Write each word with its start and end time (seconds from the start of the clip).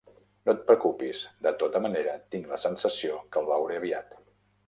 No 0.47 0.53
et 0.53 0.61
preocupis. 0.69 1.19
De 1.47 1.51
tota 1.63 1.81
manera, 1.85 2.15
tinc 2.35 2.49
la 2.53 2.59
sensació 2.65 3.19
que 3.35 3.43
el 3.43 3.51
veuré 3.53 3.77
aviat. 3.83 4.17